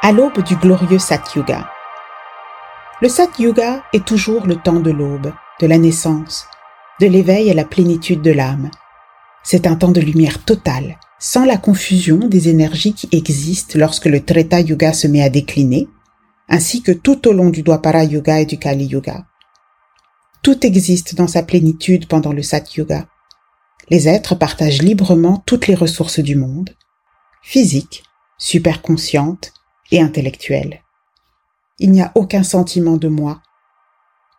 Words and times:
à 0.00 0.12
l'aube 0.12 0.44
du 0.44 0.54
glorieux 0.54 1.00
Satyuga. 1.00 1.68
Le 3.02 3.08
Satyuga 3.08 3.82
est 3.92 4.04
toujours 4.04 4.46
le 4.46 4.54
temps 4.54 4.78
de 4.78 4.92
l'aube, 4.92 5.32
de 5.60 5.66
la 5.66 5.76
naissance, 5.76 6.46
de 7.00 7.06
l'éveil 7.06 7.50
à 7.50 7.54
la 7.54 7.64
plénitude 7.64 8.22
de 8.22 8.30
l'âme. 8.30 8.70
C'est 9.42 9.66
un 9.66 9.74
temps 9.74 9.90
de 9.90 10.00
lumière 10.00 10.44
totale, 10.44 10.98
sans 11.18 11.44
la 11.44 11.56
confusion 11.56 12.18
des 12.18 12.48
énergies 12.48 12.94
qui 12.94 13.08
existent 13.10 13.76
lorsque 13.76 14.06
le 14.06 14.24
Treta 14.24 14.60
Yuga 14.60 14.92
se 14.92 15.08
met 15.08 15.22
à 15.22 15.30
décliner, 15.30 15.88
ainsi 16.48 16.80
que 16.80 16.92
tout 16.92 17.26
au 17.26 17.32
long 17.32 17.50
du 17.50 17.62
Dwapara 17.62 18.04
Yuga 18.04 18.40
et 18.40 18.46
du 18.46 18.56
Kali 18.56 18.86
Yuga. 18.86 19.26
Tout 20.42 20.64
existe 20.64 21.16
dans 21.16 21.26
sa 21.26 21.42
plénitude 21.42 22.06
pendant 22.06 22.32
le 22.32 22.42
Satyuga. 22.42 23.08
Les 23.90 24.06
êtres 24.06 24.36
partagent 24.36 24.82
librement 24.82 25.42
toutes 25.44 25.66
les 25.66 25.74
ressources 25.74 26.20
du 26.20 26.36
monde, 26.36 26.76
physiques, 27.42 28.04
superconscientes 28.38 29.52
et 29.90 30.00
intellectuelles. 30.00 30.82
Il 31.78 31.92
n'y 31.92 32.02
a 32.02 32.12
aucun 32.14 32.42
sentiment 32.42 32.96
de 32.96 33.08
moi. 33.08 33.40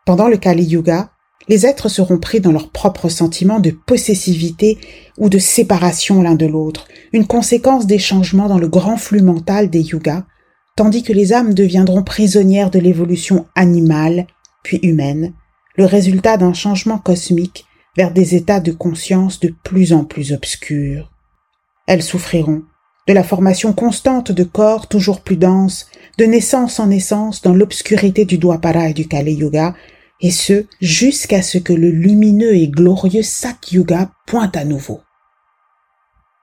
Pendant 0.05 0.27
le 0.27 0.38
Kali 0.38 0.63
Yuga, 0.63 1.12
les 1.48 1.66
êtres 1.66 1.89
seront 1.89 2.20
pris 2.20 2.41
dans 2.41 2.52
leur 2.52 2.70
propre 2.70 3.09
sentiment 3.09 3.59
de 3.59 3.72
possessivité 3.72 4.77
ou 5.17 5.30
de 5.30 5.39
séparation 5.39 6.22
l'un 6.22 6.35
de 6.35 6.45
l'autre, 6.45 6.88
une 7.12 7.25
conséquence 7.25 7.88
des 7.88 7.98
changements 7.98 8.48
dans 8.48 8.59
le 8.59 8.67
grand 8.67 8.98
flux 8.98 9.22
mental 9.22 9.70
des 9.70 9.81
yugas, 9.81 10.25
tandis 10.75 11.02
que 11.02 11.13
les 11.13 11.34
âmes 11.34 11.53
deviendront 11.53 12.03
prisonnières 12.03 12.70
de 12.70 12.80
l'évolution 12.80 13.47
animale, 13.55 14.27
puis 14.63 14.80
humaine, 14.84 15.34
le 15.75 15.86
résultat 15.86 16.38
d'un 16.38 16.53
changement 16.53 17.00
cosmique 17.00 17.66
vers 17.97 18.11
des 18.11 18.36
états 18.36 18.59
de 18.59 18.72
conscience 18.72 19.39
de 19.39 19.53
plus 19.63 19.91
en 19.94 20.03
plus 20.03 20.34
obscurs. 20.34 21.11
Elles 21.88 22.03
souffriront 22.03 22.63
de 23.09 23.13
la 23.15 23.23
formation 23.23 23.73
constante 23.73 24.31
de 24.31 24.43
corps 24.43 24.88
toujours 24.88 25.21
plus 25.21 25.35
denses, 25.35 25.88
de 26.19 26.25
naissance 26.25 26.79
en 26.79 26.85
naissance 26.85 27.41
dans 27.41 27.55
l'obscurité 27.55 28.23
du 28.23 28.38
Dwapara 28.38 28.89
et 28.89 28.93
du 28.93 29.07
Kali 29.07 29.33
Yuga, 29.33 29.73
et 30.21 30.29
ce 30.29 30.66
jusqu'à 30.79 31.41
ce 31.41 31.57
que 31.57 31.73
le 31.73 31.89
lumineux 31.89 32.53
et 32.53 32.67
glorieux 32.67 33.23
Sat 33.23 33.55
Yuga 33.71 34.11
pointe 34.27 34.55
à 34.55 34.63
nouveau. 34.63 35.01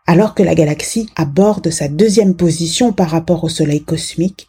Alors 0.09 0.35
que 0.35 0.43
la 0.43 0.57
galaxie 0.57 1.09
aborde 1.15 1.71
sa 1.71 1.87
deuxième 1.87 2.35
position 2.35 2.93
par 2.93 3.11
rapport 3.11 3.45
au 3.45 3.49
Soleil 3.49 3.85
cosmique, 3.85 4.49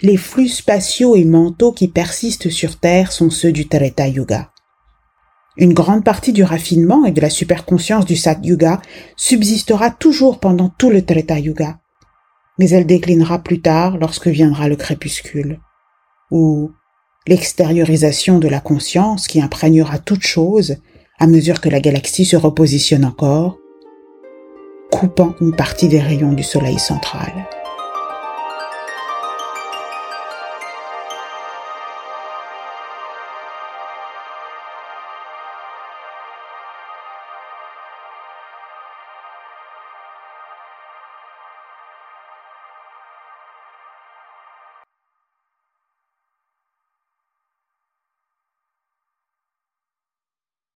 les 0.00 0.16
flux 0.16 0.48
spatiaux 0.48 1.16
et 1.16 1.26
mentaux 1.26 1.72
qui 1.72 1.88
persistent 1.88 2.48
sur 2.48 2.78
Terre 2.78 3.12
sont 3.12 3.28
ceux 3.28 3.52
du 3.52 3.68
Treta 3.68 4.08
Yuga. 4.08 4.51
Une 5.58 5.74
grande 5.74 6.02
partie 6.02 6.32
du 6.32 6.44
raffinement 6.44 7.04
et 7.04 7.12
de 7.12 7.20
la 7.20 7.28
superconscience 7.28 8.06
du 8.06 8.16
Sat 8.16 8.38
Yuga 8.42 8.80
subsistera 9.16 9.90
toujours 9.90 10.40
pendant 10.40 10.70
tout 10.70 10.88
le 10.88 11.04
Treta 11.04 11.38
Yuga, 11.38 11.78
mais 12.58 12.70
elle 12.70 12.86
déclinera 12.86 13.38
plus 13.38 13.60
tard 13.60 13.98
lorsque 13.98 14.28
viendra 14.28 14.68
le 14.68 14.76
crépuscule, 14.76 15.60
où 16.30 16.70
l'extériorisation 17.26 18.38
de 18.38 18.48
la 18.48 18.60
conscience 18.60 19.26
qui 19.26 19.42
imprégnera 19.42 19.98
toute 19.98 20.22
chose 20.22 20.76
à 21.18 21.26
mesure 21.26 21.60
que 21.60 21.68
la 21.68 21.80
galaxie 21.80 22.24
se 22.24 22.36
repositionne 22.36 23.04
encore, 23.04 23.58
coupant 24.90 25.34
une 25.40 25.54
partie 25.54 25.88
des 25.88 26.00
rayons 26.00 26.32
du 26.32 26.42
Soleil 26.42 26.78
central. 26.78 27.30